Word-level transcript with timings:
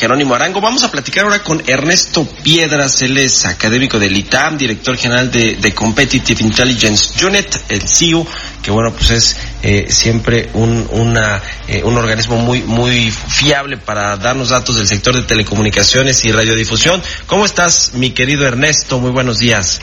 Jerónimo 0.00 0.34
Arango. 0.34 0.62
Vamos 0.62 0.82
a 0.82 0.90
platicar 0.90 1.24
ahora 1.24 1.42
con 1.42 1.62
Ernesto 1.66 2.26
Piedras. 2.42 3.02
Él 3.02 3.18
es 3.18 3.44
académico 3.44 3.98
del 3.98 4.16
ITAM, 4.16 4.56
director 4.56 4.96
general 4.96 5.30
de, 5.30 5.74
Competitive 5.74 6.42
Intelligence 6.42 7.24
Unit, 7.24 7.54
el 7.68 7.82
CIU, 7.82 8.26
que 8.62 8.70
bueno, 8.70 8.94
pues 8.94 9.10
es 9.10 9.36
eh, 9.62 9.86
siempre 9.90 10.48
un, 10.54 10.88
una, 10.92 11.42
eh, 11.68 11.82
un 11.84 11.98
organismo 11.98 12.38
muy, 12.38 12.62
muy 12.62 13.10
fiable 13.10 13.76
para 13.76 14.16
darnos 14.16 14.48
datos 14.48 14.76
del 14.76 14.86
sector 14.86 15.14
de 15.14 15.22
telecomunicaciones 15.24 16.24
y 16.24 16.32
radiodifusión. 16.32 17.02
¿Cómo 17.26 17.44
estás, 17.44 17.92
mi 17.92 18.12
querido 18.12 18.46
Ernesto? 18.46 19.00
Muy 19.00 19.10
buenos 19.10 19.38
días. 19.38 19.82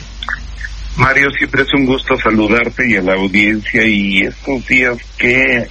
Mario, 0.96 1.30
siempre 1.30 1.62
es 1.62 1.72
un 1.74 1.86
gusto 1.86 2.16
saludarte 2.20 2.90
y 2.90 2.96
a 2.96 3.02
la 3.02 3.14
audiencia 3.14 3.86
y 3.86 4.22
estos 4.22 4.66
días 4.66 4.98
qué 5.16 5.68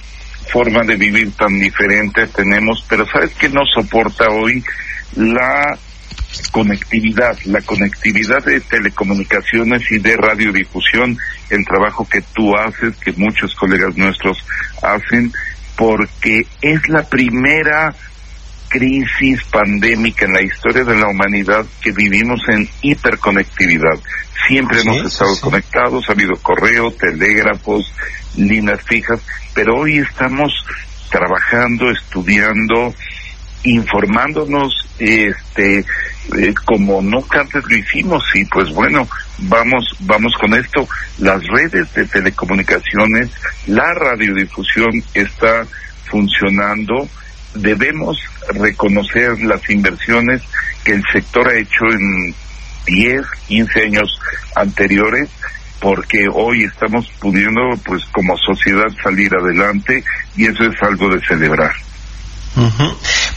forma 0.50 0.82
de 0.84 0.96
vivir 0.96 1.32
tan 1.32 1.58
diferente 1.58 2.26
tenemos, 2.28 2.84
pero 2.88 3.06
sabes 3.06 3.32
que 3.34 3.48
no 3.48 3.60
soporta 3.66 4.28
hoy 4.30 4.62
la 5.16 5.76
conectividad, 6.50 7.36
la 7.44 7.60
conectividad 7.62 8.44
de 8.44 8.60
telecomunicaciones 8.60 9.82
y 9.90 9.98
de 9.98 10.16
radiodifusión, 10.16 11.16
el 11.50 11.64
trabajo 11.64 12.06
que 12.08 12.22
tú 12.34 12.56
haces, 12.56 12.96
que 12.96 13.12
muchos 13.12 13.54
colegas 13.54 13.96
nuestros 13.96 14.38
hacen, 14.82 15.32
porque 15.76 16.42
es 16.60 16.88
la 16.88 17.02
primera 17.04 17.94
crisis 18.68 19.42
pandémica 19.44 20.26
en 20.26 20.32
la 20.32 20.42
historia 20.42 20.84
de 20.84 20.96
la 20.96 21.08
humanidad 21.08 21.64
que 21.80 21.92
vivimos 21.92 22.40
en 22.48 22.68
hiperconectividad. 22.82 23.98
Siempre 24.46 24.80
hemos 24.80 25.04
estado 25.04 25.38
conectados, 25.40 26.08
ha 26.08 26.12
habido 26.12 26.34
correo, 26.36 26.90
telégrafos, 26.92 27.92
líneas 28.36 28.82
fijas, 28.82 29.20
pero 29.54 29.76
hoy 29.76 29.98
estamos 29.98 30.52
trabajando, 31.10 31.90
estudiando, 31.90 32.94
informándonos, 33.64 34.88
este, 34.98 35.78
eh, 35.80 36.54
como 36.64 37.00
nunca 37.02 37.40
antes 37.40 37.64
lo 37.68 37.76
hicimos 37.76 38.22
y 38.34 38.44
pues 38.44 38.70
bueno, 38.70 39.08
vamos, 39.38 39.96
vamos 40.00 40.32
con 40.40 40.54
esto. 40.54 40.86
Las 41.18 41.42
redes 41.46 41.92
de 41.94 42.06
telecomunicaciones, 42.06 43.30
la 43.66 43.94
radiodifusión 43.94 45.02
está 45.14 45.66
funcionando. 46.04 47.08
Debemos 47.54 48.18
reconocer 48.54 49.40
las 49.42 49.68
inversiones 49.70 50.42
que 50.84 50.92
el 50.92 51.02
sector 51.12 51.48
ha 51.48 51.58
hecho 51.58 51.84
en 51.90 52.34
10, 52.86 53.22
15 53.48 53.82
años 53.82 54.20
anteriores 54.54 55.28
porque 55.80 56.26
hoy 56.32 56.64
estamos 56.64 57.06
pudiendo 57.20 57.60
pues 57.84 58.04
como 58.06 58.36
sociedad 58.38 58.88
salir 59.02 59.32
adelante 59.34 60.02
y 60.36 60.46
eso 60.46 60.64
es 60.64 60.82
algo 60.82 61.08
de 61.08 61.20
celebrar. 61.26 61.72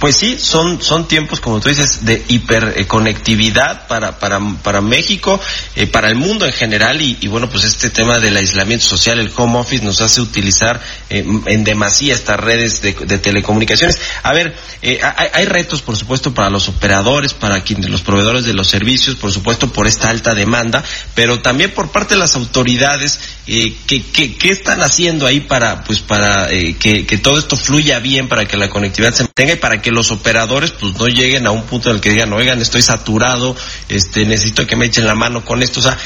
Pues 0.02 0.16
sí, 0.16 0.40
son, 0.40 0.82
son 0.82 1.08
tiempos, 1.08 1.40
como 1.40 1.60
tú 1.60 1.70
dices, 1.70 2.04
de 2.06 2.26
hiperconectividad 2.28 3.86
para, 3.88 4.18
para, 4.18 4.40
para 4.64 4.82
México, 4.82 5.40
eh, 5.76 5.86
para 5.86 6.10
el 6.10 6.16
mundo 6.16 6.48
en 6.48 6.54
general, 6.54 7.00
y, 7.00 7.28
bueno, 7.28 7.48
pues 7.52 7.66
este 7.66 7.92
tema 7.92 8.17
del 8.17 8.36
aislamiento 8.36 8.84
social, 8.84 9.20
el 9.20 9.32
home 9.36 9.60
office, 9.60 9.86
nos 9.86 10.02
hace 10.02 10.20
utilizar 10.20 10.82
eh, 11.11 11.23
en 11.45 11.64
demasía 11.64 12.16
estas 12.16 12.40
redes 12.40 12.82
de, 12.82 12.94
telecomunicaciones. 12.94 14.00
A 14.23 14.34
ver, 14.34 14.56
eh, 14.82 15.00
hay, 15.04 15.28
hay, 15.34 15.45
retos, 15.45 15.84
por 15.84 15.95
supuesto, 15.95 16.34
para 16.34 16.50
los 16.50 16.67
operadores, 16.67 17.36
para 17.36 17.61
quienes, 17.64 17.88
los 17.88 18.02
proveedores 18.02 18.44
de 18.44 18.56
los 18.56 18.70
servicios, 18.70 19.17
por 19.17 19.32
supuesto, 19.32 19.72
por 19.72 19.86
esta 19.86 20.10
alta 20.10 20.34
demanda, 20.34 20.84
pero 21.14 21.42
también 21.44 21.76
por 21.76 21.92
parte 21.92 22.16
de 22.16 22.22
las 22.22 22.36
autoridades, 22.36 23.20
eh, 23.45 23.76
¿qué, 23.86 24.02
qué, 24.02 24.36
qué 24.36 24.50
están 24.50 24.82
haciendo 24.82 25.28
ahí 25.28 25.42
para, 25.42 25.84
pues, 25.84 26.00
para 26.00 26.48
que, 26.48 27.06
que 27.06 27.17
todo 27.20 27.38
esto 27.38 27.56
fluya 27.56 28.00
bien, 28.00 28.28
para 28.28 28.45
que 28.45 28.58
la 28.58 28.67
conectividad 28.67 29.14
se 29.14 29.30
mantenga 29.42 29.54
y 29.54 29.58
para 29.58 29.82
que 29.82 29.92
los 29.92 30.12
operadores 30.12 30.72
pues 30.72 30.94
no 30.96 31.08
lleguen 31.08 31.48
a 31.48 31.52
un 31.52 31.64
punto 31.64 31.90
en 31.90 31.96
el 31.96 32.02
que 32.02 32.12
digan, 32.12 32.32
oigan, 32.34 32.62
estoy 32.62 32.82
saturado, 32.82 33.56
este, 33.90 34.26
necesito 34.26 34.66
que 34.68 34.76
me 34.76 34.86
echen 34.86 35.06
la 35.06 35.16
mano 35.16 35.44
con 35.44 35.62
esto, 35.62 35.80
o 35.80 35.84
sea, 35.84 35.98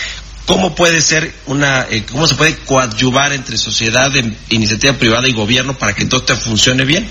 ¿Cómo 0.46 0.75
puede 0.75 1.01
ser 1.01 1.34
una, 1.47 1.88
eh, 1.90 2.06
cómo 2.06 2.28
se 2.28 2.35
puede 2.35 2.56
coadyuvar 2.56 3.34
entre 3.34 3.57
sociedad, 3.57 4.12
iniciativa 4.50 4.94
privada 4.94 5.28
y 5.28 5.34
gobierno 5.34 5.75
para 5.75 5.94
que 5.94 6.06
todo 6.06 6.19
esto 6.19 6.35
funcione 6.35 6.85
bien? 6.85 7.09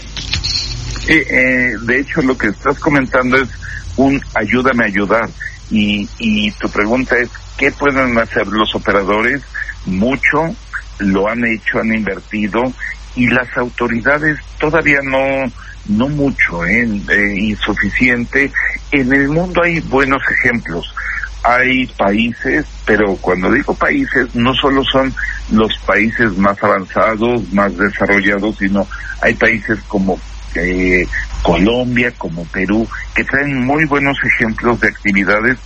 eh, 1.09 1.73
de 1.83 1.99
hecho, 1.99 2.23
lo 2.23 2.39
que 2.39 2.47
estás 2.47 2.79
comentando 2.79 3.37
es 3.37 3.49
un 3.97 4.25
ayúdame 4.35 4.85
a 4.85 4.87
ayudar. 4.87 5.29
Y, 5.69 6.09
y 6.21 6.53
tu 6.53 6.69
pregunta 6.69 7.17
es, 7.19 7.29
¿qué 7.59 7.73
pueden 7.73 8.17
hacer 8.19 8.47
los 8.47 8.73
operadores? 8.77 9.43
Mucho, 9.85 10.55
lo 10.99 11.29
han 11.29 11.45
hecho, 11.45 11.81
han 11.81 11.93
invertido 11.93 12.73
y 13.17 13.29
las 13.29 13.57
autoridades 13.57 14.39
todavía 14.59 14.99
no 15.03 15.51
no 15.87 16.09
mucho, 16.09 16.65
¿eh? 16.65 16.89
¿eh? 17.11 17.35
insuficiente. 17.39 18.51
En 18.91 19.13
el 19.13 19.29
mundo 19.29 19.63
hay 19.63 19.81
buenos 19.81 20.23
ejemplos. 20.31 20.95
Hay 21.43 21.87
países, 21.89 22.65
pero 22.87 23.17
cuando 23.17 23.53
digo 23.53 23.75
países, 23.75 24.35
no 24.35 24.55
solo 24.55 24.83
son 24.85 25.15
los 25.53 25.77
países 25.81 26.37
más 26.39 26.63
avanzados, 26.63 27.53
más 27.53 27.77
desarrollados, 27.77 28.57
sino 28.57 28.87
hay 29.21 29.35
países 29.35 29.79
como 29.87 30.19
eh, 30.55 31.07
Colombia, 31.43 32.15
como 32.17 32.47
Perú, 32.47 32.89
que 33.15 33.25
traen 33.25 33.63
muy 33.67 33.85
buenos 33.85 34.17
ejemplos 34.25 34.81
de 34.81 34.89
actividades, 34.89 35.59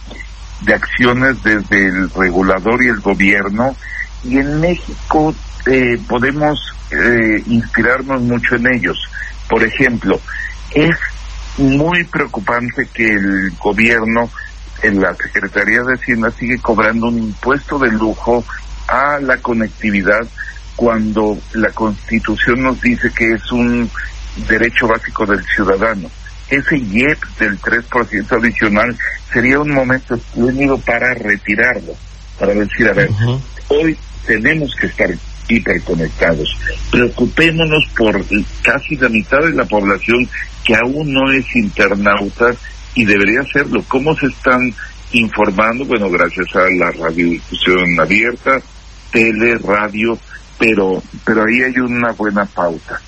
de 0.62 0.74
acciones 0.74 1.40
desde 1.44 1.86
el 1.86 2.10
regulador 2.10 2.82
y 2.82 2.88
el 2.88 2.98
gobierno. 2.98 3.76
Y 4.24 4.38
en 4.38 4.60
México 4.60 5.32
eh, 5.68 6.00
podemos 6.08 6.58
eh, 6.90 7.42
inspirarnos 7.46 8.22
mucho 8.22 8.56
en 8.56 8.74
ellos. 8.74 8.96
Por 9.48 9.62
ejemplo, 9.62 10.18
es 10.70 10.96
muy 11.58 12.04
preocupante 12.04 12.88
que 12.92 13.04
el 13.04 13.50
gobierno, 13.62 14.30
en 14.82 15.00
la 15.00 15.14
Secretaría 15.14 15.82
de 15.82 15.94
Hacienda, 15.94 16.30
sigue 16.30 16.58
cobrando 16.58 17.08
un 17.08 17.18
impuesto 17.18 17.78
de 17.78 17.90
lujo 17.92 18.44
a 18.86 19.18
la 19.20 19.36
conectividad 19.38 20.26
cuando 20.74 21.36
la 21.52 21.70
Constitución 21.72 22.62
nos 22.62 22.80
dice 22.80 23.10
que 23.10 23.32
es 23.32 23.52
un 23.52 23.90
derecho 24.48 24.86
básico 24.86 25.26
del 25.26 25.44
ciudadano. 25.44 26.08
Ese 26.48 26.78
IEP 26.78 27.22
del 27.40 27.60
3% 27.60 28.40
adicional 28.40 28.96
sería 29.32 29.58
un 29.58 29.74
momento 29.74 30.14
espléndido 30.14 30.78
para 30.78 31.12
retirarlo, 31.12 31.94
para 32.38 32.54
decir, 32.54 32.88
a 32.88 32.92
ver, 32.94 33.10
hoy 33.68 33.98
tenemos 34.26 34.74
que 34.76 34.86
estar 34.86 35.10
hiperconectados. 35.48 36.56
Preocupémonos 36.90 37.86
por 37.96 38.24
casi 38.62 38.96
la 38.96 39.08
mitad 39.08 39.40
de 39.40 39.52
la 39.52 39.64
población 39.64 40.28
que 40.64 40.74
aún 40.74 41.12
no 41.12 41.30
es 41.32 41.44
internauta 41.56 42.50
y 42.94 43.04
debería 43.04 43.42
serlo. 43.52 43.82
¿Cómo 43.88 44.14
se 44.16 44.26
están 44.26 44.72
informando? 45.12 45.84
Bueno, 45.84 46.10
gracias 46.10 46.46
a 46.54 46.68
la 46.78 46.90
radiodifusión 46.90 47.98
abierta, 47.98 48.60
tele, 49.10 49.56
radio, 49.58 50.18
pero, 50.58 51.02
pero 51.24 51.44
ahí 51.44 51.62
hay 51.62 51.78
una 51.78 52.12
buena 52.12 52.44
pauta. 52.44 53.00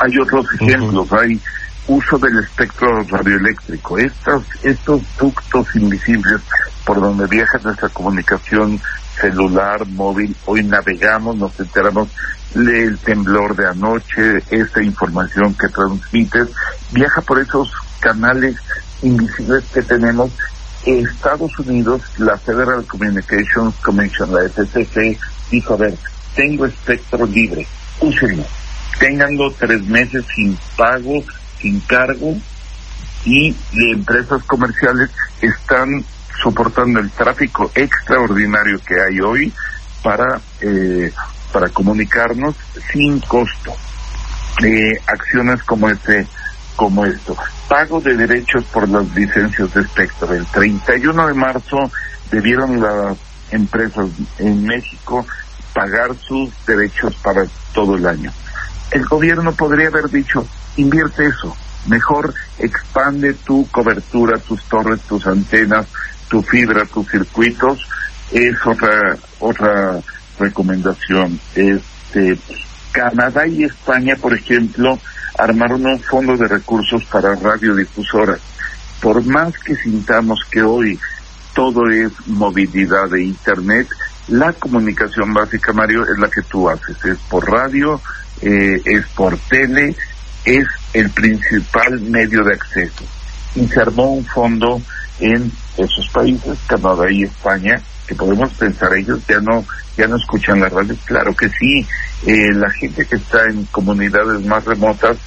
Hay 0.00 0.18
otros 0.18 0.46
ejemplos, 0.60 1.12
hay 1.12 1.40
uso 1.88 2.18
del 2.18 2.38
espectro 2.38 3.02
radioeléctrico. 3.04 3.98
Estos, 3.98 4.44
estos 4.62 5.00
ductos 5.18 5.66
invisibles 5.74 6.40
por 6.84 7.00
donde 7.00 7.26
viaja 7.26 7.58
nuestra 7.64 7.88
comunicación 7.88 8.80
celular, 9.20 9.86
móvil, 9.86 10.34
hoy 10.46 10.62
navegamos, 10.64 11.36
nos 11.36 11.58
enteramos 11.58 12.08
del 12.54 12.98
temblor 12.98 13.56
de 13.56 13.68
anoche, 13.68 14.38
esta 14.50 14.82
información 14.82 15.54
que 15.54 15.68
transmites, 15.68 16.48
viaja 16.92 17.20
por 17.22 17.38
esos 17.38 17.70
canales 18.00 18.56
invisibles 19.02 19.64
que 19.72 19.82
tenemos. 19.82 20.30
Estados 20.84 21.58
Unidos, 21.58 22.00
la 22.18 22.38
Federal 22.38 22.84
Communications 22.86 23.74
Commission, 23.82 24.32
la 24.32 24.48
FCC, 24.48 25.18
dijo, 25.50 25.74
a 25.74 25.76
ver, 25.76 25.98
tengo 26.34 26.64
espectro 26.64 27.26
libre, 27.26 27.66
úsenlo, 28.00 28.44
ténganlo 28.98 29.52
tres 29.58 29.84
meses 29.86 30.24
sin 30.34 30.56
pago, 30.76 31.22
sin 31.60 31.80
cargo, 31.80 32.36
y 33.24 33.54
empresas 33.92 34.42
comerciales 34.44 35.10
están 35.42 36.04
soportando 36.42 37.00
el 37.00 37.10
tráfico 37.10 37.70
extraordinario 37.74 38.78
que 38.84 38.94
hay 38.94 39.20
hoy 39.20 39.52
para, 40.02 40.40
eh, 40.60 41.12
para 41.52 41.68
comunicarnos 41.68 42.54
sin 42.92 43.20
costo. 43.20 43.74
eh, 44.64 45.00
acciones 45.06 45.62
como 45.62 45.88
este 45.88 46.26
como 46.74 47.04
esto. 47.04 47.36
Pago 47.68 48.00
de 48.00 48.16
derechos 48.16 48.64
por 48.72 48.88
las 48.88 49.08
licencias 49.14 49.72
de 49.74 49.80
espectro. 49.82 50.32
El 50.32 50.46
31 50.46 51.26
de 51.28 51.34
marzo 51.34 51.76
debieron 52.30 52.80
las 52.80 53.16
empresas 53.50 54.08
en 54.38 54.64
México 54.64 55.26
pagar 55.74 56.14
sus 56.16 56.50
derechos 56.66 57.14
para 57.16 57.44
todo 57.72 57.96
el 57.96 58.06
año. 58.06 58.32
El 58.90 59.04
gobierno 59.06 59.52
podría 59.52 59.88
haber 59.88 60.08
dicho, 60.08 60.46
invierte 60.76 61.26
eso, 61.26 61.56
mejor 61.86 62.32
expande 62.58 63.34
tu 63.34 63.68
cobertura, 63.70 64.38
tus 64.38 64.62
torres, 64.64 65.00
tus 65.02 65.26
antenas, 65.26 65.86
tu 66.28 66.42
fibra, 66.42 66.84
tus 66.86 67.08
circuitos, 67.08 67.86
es 68.32 68.54
otra 68.66 69.16
otra 69.38 70.00
recomendación. 70.38 71.38
Este 71.54 72.38
Canadá 72.92 73.46
y 73.46 73.64
España, 73.64 74.14
por 74.20 74.34
ejemplo, 74.34 74.98
armaron 75.38 75.86
un 75.86 76.00
fondo 76.00 76.36
de 76.36 76.48
recursos 76.48 77.04
para 77.04 77.34
radiodifusoras. 77.34 78.40
Por 79.00 79.24
más 79.24 79.52
que 79.58 79.76
sintamos 79.76 80.40
que 80.50 80.62
hoy 80.62 80.98
todo 81.54 81.88
es 81.90 82.12
movilidad 82.26 83.08
de 83.10 83.24
Internet, 83.24 83.88
la 84.28 84.52
comunicación 84.52 85.32
básica, 85.32 85.72
Mario, 85.72 86.02
es 86.02 86.18
la 86.18 86.28
que 86.28 86.42
tú 86.42 86.68
haces. 86.68 86.96
Es 87.04 87.18
por 87.30 87.50
radio, 87.50 88.00
eh, 88.42 88.80
es 88.84 89.06
por 89.08 89.38
tele, 89.38 89.96
es 90.44 90.66
el 90.92 91.10
principal 91.10 92.00
medio 92.00 92.44
de 92.44 92.54
acceso. 92.54 93.04
Y 93.54 93.66
se 93.66 93.80
armó 93.80 94.12
un 94.12 94.24
fondo 94.24 94.80
en 95.20 95.50
esos 95.76 96.08
países, 96.08 96.58
Canadá 96.66 97.10
y 97.10 97.24
España, 97.24 97.80
que 98.08 98.14
podemos 98.14 98.50
pensar 98.54 98.94
ellos 98.96 99.20
ya 99.28 99.38
no 99.40 99.64
ya 99.96 100.08
no 100.08 100.16
escuchan 100.16 100.60
la 100.60 100.70
radio 100.70 100.96
claro 101.04 101.36
que 101.36 101.48
sí 101.50 101.86
eh, 102.26 102.52
la 102.54 102.70
gente 102.70 103.04
que 103.04 103.16
está 103.16 103.44
en 103.44 103.64
comunidades 103.66 104.44
más 104.46 104.64
remotas 104.64 105.18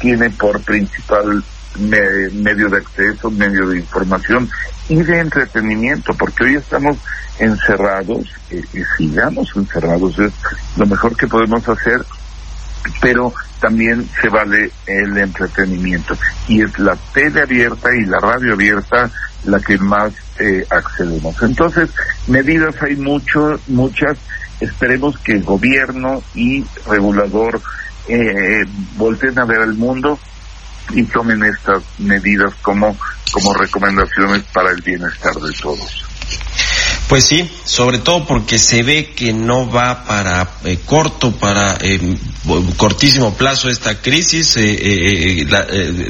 tiene 0.00 0.30
por 0.30 0.60
principal 0.62 1.42
medio 1.78 2.68
de 2.68 2.78
acceso 2.78 3.30
medio 3.30 3.68
de 3.68 3.78
información 3.78 4.48
y 4.88 5.02
de 5.02 5.18
entretenimiento 5.18 6.14
porque 6.14 6.44
hoy 6.44 6.54
estamos 6.54 6.96
encerrados 7.40 8.28
eh, 8.50 8.62
y 8.72 8.80
sigamos 8.96 9.50
encerrados 9.56 10.18
es 10.20 10.32
lo 10.76 10.86
mejor 10.86 11.16
que 11.16 11.26
podemos 11.26 11.68
hacer 11.68 12.04
pero 13.00 13.32
también 13.60 14.08
se 14.20 14.28
vale 14.28 14.70
el 14.86 15.16
entretenimiento 15.16 16.16
y 16.46 16.62
es 16.62 16.78
la 16.78 16.96
tele 17.12 17.42
abierta 17.42 17.88
y 17.94 18.04
la 18.04 18.18
radio 18.18 18.54
abierta 18.54 19.10
la 19.44 19.60
que 19.60 19.78
más 19.78 20.12
eh, 20.38 20.66
accedemos. 20.70 21.40
Entonces, 21.42 21.90
medidas 22.26 22.74
hay 22.82 22.96
mucho, 22.96 23.58
muchas. 23.68 24.18
Esperemos 24.60 25.18
que 25.18 25.32
el 25.32 25.44
gobierno 25.44 26.22
y 26.34 26.64
regulador 26.86 27.60
eh, 28.08 28.64
volteen 28.96 29.38
a 29.38 29.44
ver 29.44 29.60
al 29.60 29.74
mundo 29.74 30.18
y 30.90 31.04
tomen 31.04 31.44
estas 31.44 31.82
medidas 31.98 32.54
como, 32.62 32.96
como 33.32 33.54
recomendaciones 33.54 34.42
para 34.52 34.70
el 34.70 34.80
bienestar 34.82 35.34
de 35.34 35.52
todos. 35.60 36.04
Pues 37.08 37.24
sí, 37.24 37.50
sobre 37.64 37.98
todo 37.98 38.26
porque 38.26 38.58
se 38.58 38.82
ve 38.82 39.12
que 39.16 39.32
no 39.32 39.70
va 39.70 40.04
para 40.04 40.58
eh, 40.64 40.78
corto, 40.84 41.32
para 41.32 41.78
eh, 41.80 41.98
cortísimo 42.76 43.32
plazo 43.34 43.70
esta 43.70 44.02
crisis, 44.02 44.56
eh, 44.58 45.46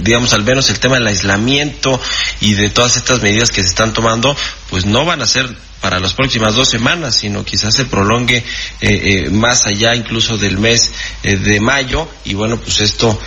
digamos 0.02 0.32
al 0.32 0.42
menos 0.42 0.68
el 0.70 0.80
tema 0.80 0.96
del 0.96 1.06
aislamiento 1.06 2.00
y 2.40 2.54
de 2.54 2.70
todas 2.70 2.96
estas 2.96 3.22
medidas 3.22 3.52
que 3.52 3.62
se 3.62 3.68
están 3.68 3.92
tomando, 3.92 4.36
pues 4.70 4.86
no 4.86 5.04
van 5.04 5.22
a 5.22 5.26
ser 5.26 5.48
para 5.80 6.00
las 6.00 6.14
próximas 6.14 6.54
dos 6.54 6.68
semanas, 6.68 7.16
sino 7.16 7.44
quizás 7.44 7.74
se 7.74 7.84
prolongue 7.84 8.38
eh, 8.38 8.44
eh, 8.80 9.30
más 9.30 9.66
allá 9.66 9.94
incluso 9.94 10.36
del 10.36 10.58
mes 10.58 10.92
eh, 11.22 11.36
de 11.36 11.60
mayo 11.60 12.08
y 12.24 12.34
bueno, 12.34 12.58
pues 12.58 12.80
esto 12.80 13.18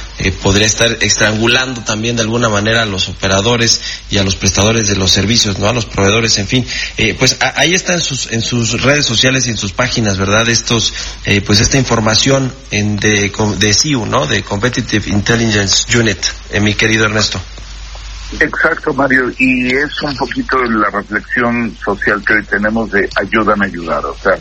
podría 0.43 0.67
estar 0.67 0.97
estrangulando 1.01 1.81
también 1.81 2.15
de 2.15 2.21
alguna 2.21 2.49
manera 2.49 2.83
a 2.83 2.85
los 2.85 3.09
operadores 3.09 3.81
y 4.11 4.17
a 4.17 4.23
los 4.23 4.35
prestadores 4.35 4.87
de 4.87 4.95
los 4.95 5.11
servicios, 5.11 5.57
¿no? 5.57 5.67
A 5.67 5.73
los 5.73 5.85
proveedores, 5.85 6.37
en 6.37 6.47
fin. 6.47 6.67
pues 7.17 7.37
ahí 7.55 7.73
está 7.73 7.93
en 7.93 8.01
sus, 8.01 8.31
en 8.31 8.43
sus 8.43 8.81
redes 8.83 9.05
sociales 9.05 9.47
y 9.47 9.49
en 9.49 9.57
sus 9.57 9.71
páginas, 9.71 10.17
¿verdad? 10.17 10.47
Estos, 10.47 10.93
pues 11.45 11.59
esta 11.59 11.79
información 11.79 12.53
en 12.69 12.97
de, 12.97 13.31
de 13.57 13.73
CIU, 13.73 14.05
¿no? 14.05 14.27
De 14.27 14.43
Competitive 14.43 15.09
Intelligence 15.09 15.97
Unit, 15.97 16.19
mi 16.61 16.75
querido 16.75 17.05
Ernesto. 17.05 17.41
Exacto, 18.39 18.93
Mario, 18.93 19.29
y 19.37 19.67
es 19.67 20.01
un 20.03 20.15
poquito 20.15 20.57
la 20.63 20.89
reflexión 20.89 21.75
social 21.75 22.23
que 22.25 22.33
hoy 22.33 22.45
tenemos 22.45 22.89
de 22.91 23.07
ayúdame 23.21 23.65
a 23.65 23.67
ayudar. 23.67 24.05
O 24.05 24.15
sea, 24.15 24.37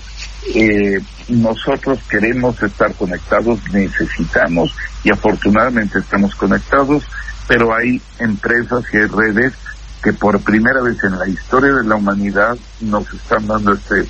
eh, 0.54 1.00
nosotros 1.28 1.98
queremos 2.08 2.62
estar 2.62 2.94
conectados, 2.94 3.58
necesitamos 3.72 4.74
y 5.02 5.10
afortunadamente 5.10 5.98
estamos 5.98 6.34
conectados, 6.36 7.02
pero 7.48 7.74
hay 7.74 8.00
empresas 8.20 8.84
y 8.92 8.96
hay 8.98 9.06
redes 9.06 9.54
que 10.02 10.12
por 10.12 10.40
primera 10.40 10.80
vez 10.82 11.02
en 11.04 11.18
la 11.18 11.28
historia 11.28 11.72
de 11.74 11.84
la 11.84 11.96
humanidad 11.96 12.56
nos 12.80 13.12
están 13.12 13.46
dando 13.46 13.74
este 13.74 14.06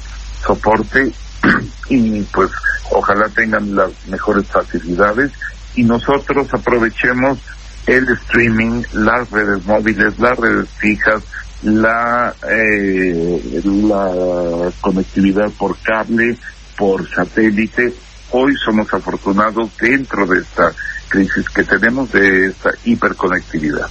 soporte 0.47 1.13
y 1.89 2.23
pues 2.25 2.51
ojalá 2.91 3.29
tengan 3.31 3.75
las 3.75 3.91
mejores 4.07 4.47
facilidades 4.47 5.33
y 5.75 5.85
nosotros 5.85 6.47
aprovechemos 6.53 7.39
el 7.87 8.09
streaming, 8.09 8.83
las 8.93 9.31
redes 9.31 9.65
móviles, 9.65 10.19
las 10.19 10.39
redes 10.39 10.69
fijas, 10.79 11.23
la, 11.63 12.35
eh, 12.49 13.63
la 13.65 14.71
conectividad 14.81 15.51
por 15.59 15.77
cable, 15.79 16.37
por 16.77 17.09
satélite. 17.09 17.93
Hoy 18.31 18.55
somos 18.65 18.93
afortunados 18.93 19.71
dentro 19.79 20.27
de 20.27 20.41
esta 20.41 20.73
crisis 21.09 21.49
que 21.51 21.65
tenemos 21.65 22.11
de 22.13 22.47
esta 22.47 22.71
hiperconectividad. 22.85 23.89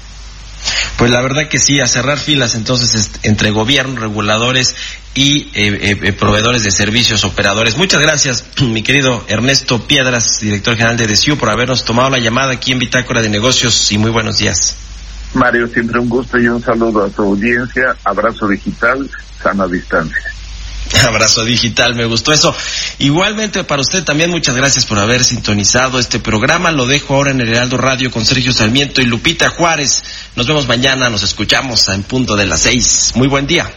Pues 1.00 1.12
la 1.12 1.22
verdad 1.22 1.48
que 1.48 1.60
sí, 1.60 1.80
a 1.80 1.88
cerrar 1.88 2.18
filas 2.18 2.56
entonces 2.56 3.10
entre 3.24 3.52
gobierno, 3.52 4.02
reguladores 4.02 4.76
y 5.16 5.44
eh, 5.54 5.98
eh, 6.04 6.12
proveedores 6.12 6.66
de 6.66 6.72
servicios, 6.72 7.24
operadores. 7.24 7.78
Muchas 7.78 8.02
gracias, 8.02 8.44
mi 8.62 8.84
querido 8.84 9.24
Ernesto 9.30 9.88
Piedras, 9.88 10.42
director 10.42 10.76
general 10.76 10.98
de 10.98 11.08
DECIU, 11.08 11.38
por 11.38 11.50
habernos 11.50 11.86
tomado 11.86 12.10
la 12.10 12.20
llamada 12.20 12.52
aquí 12.52 12.74
en 12.74 12.80
Bitácora 12.80 13.22
de 13.22 13.30
Negocios 13.30 13.94
y 13.94 13.98
muy 13.98 14.12
buenos 14.12 14.40
días. 14.40 14.76
Mario, 15.36 15.70
siempre 15.70 16.02
un 16.02 16.10
gusto 16.10 16.38
y 16.38 16.50
un 16.50 16.62
saludo 16.62 17.06
a 17.06 17.10
tu 17.10 17.24
audiencia. 17.24 17.96
Abrazo 18.04 18.50
digital, 18.50 19.10
sana 19.42 19.68
distancia. 19.68 20.34
Abrazo 21.08 21.44
digital, 21.44 21.96
me 21.96 22.06
gustó 22.06 22.34
eso. 22.34 22.56
Igualmente 23.00 23.64
para 23.64 23.82
usted 23.82 24.04
también 24.04 24.30
muchas 24.30 24.56
gracias 24.56 24.86
por 24.86 25.00
haber 25.00 25.24
sintonizado 25.24 26.00
este 26.00 26.20
programa. 26.20 26.72
Lo 26.72 26.86
dejo 26.86 27.16
ahora 27.16 27.32
en 27.32 27.42
el 27.42 27.50
Heraldo 27.50 27.78
Radio 27.78 28.12
con 28.12 28.26
Sergio 28.26 28.52
Sarmiento 28.52 29.02
y 29.02 29.06
Lupita 29.06 29.50
Juárez. 29.50 30.04
Nos 30.36 30.48
vemos 30.48 30.68
mañana, 30.68 31.10
nos 31.10 31.24
escuchamos 31.24 31.88
en 31.90 32.04
punto 32.04 32.36
de 32.36 32.46
las 32.46 32.62
seis. 32.62 33.14
Muy 33.16 33.28
buen 33.28 33.48
día. 33.48 33.70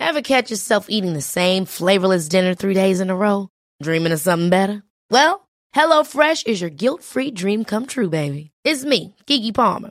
Ever 0.00 0.22
catch 0.22 0.50
yourself 0.50 0.86
eating 0.90 1.14
the 1.14 1.22
same 1.22 1.64
flavorless 1.64 2.28
dinner 2.28 2.54
three 2.54 2.74
days 2.74 3.00
in 3.00 3.08
a 3.08 3.16
row? 3.16 3.48
Dreaming 3.82 4.12
of 4.12 4.20
something 4.20 4.50
better? 4.50 4.82
Well, 5.10 5.48
HelloFresh 5.74 6.46
is 6.46 6.60
your 6.60 6.70
guilt-free 6.70 7.30
dream 7.30 7.64
come 7.64 7.86
true, 7.86 8.10
baby. 8.10 8.50
It's 8.62 8.84
me, 8.84 9.14
Kiki 9.26 9.52
Palmer. 9.52 9.90